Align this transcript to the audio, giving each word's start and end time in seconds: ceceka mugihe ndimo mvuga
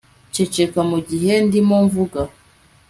ceceka 0.33 0.79
mugihe 0.89 1.33
ndimo 1.45 1.75
mvuga 1.85 2.21